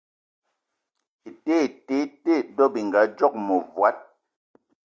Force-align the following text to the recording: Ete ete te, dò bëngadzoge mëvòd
Ete 1.29 1.55
ete 1.65 1.99
te, 2.23 2.33
dò 2.55 2.65
bëngadzoge 2.73 3.39
mëvòd 3.47 3.95